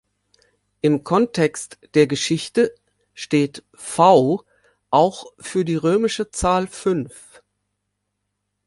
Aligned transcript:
Im 0.81 1.03
Kontext 1.03 1.77
der 1.93 2.07
Geschichte 2.07 2.73
steht 3.13 3.63
„V“ 3.75 4.43
auch 4.89 5.27
für 5.37 5.63
die 5.63 5.75
römische 5.75 6.31
Zahl 6.31 6.65
Fünf. 6.65 7.43